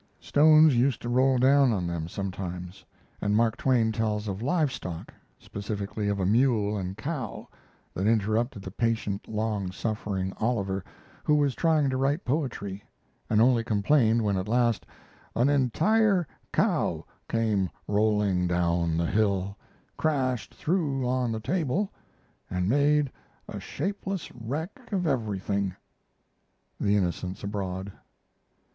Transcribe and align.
Stones 0.19 0.75
used 0.75 0.99
to 1.03 1.09
roll 1.09 1.37
down 1.37 1.71
on 1.71 1.85
them 1.85 2.07
sometimes, 2.07 2.83
and 3.21 3.35
Mark 3.35 3.55
Twain 3.55 3.91
tells 3.91 4.27
of 4.27 4.41
live 4.41 4.71
stock 4.71 5.13
specifically 5.37 6.07
of 6.07 6.19
a 6.19 6.25
mule 6.25 6.75
and 6.75 6.97
cow 6.97 7.47
that 7.93 8.07
interrupted 8.07 8.63
the 8.63 8.71
patient, 8.71 9.27
long 9.27 9.71
suffering 9.71 10.33
Oliver, 10.39 10.83
who 11.23 11.35
was 11.35 11.53
trying 11.53 11.87
to 11.91 11.97
write 11.97 12.25
poetry, 12.25 12.83
and 13.29 13.39
only 13.43 13.63
complained 13.63 14.23
when 14.23 14.37
at 14.37 14.47
last 14.47 14.87
"an 15.35 15.49
entire 15.49 16.27
cow 16.51 17.05
came 17.29 17.69
rolling 17.87 18.47
down 18.47 18.97
the 18.97 19.05
hill, 19.05 19.55
crashed 19.97 20.51
through 20.55 21.07
on 21.07 21.31
the 21.31 21.39
table, 21.39 21.91
and 22.49 22.67
made 22.67 23.11
a 23.47 23.59
shapeless 23.59 24.31
wreck 24.33 24.91
of 24.91 25.05
everything." 25.05 25.75
['The 26.79 26.95
Innocents 26.97 27.43
Abroad.' 27.43 27.91